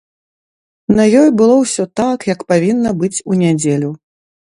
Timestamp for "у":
3.33-3.37